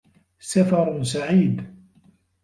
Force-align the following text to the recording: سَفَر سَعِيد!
سَفَر 0.39 1.03
سَعِيد! 1.03 1.75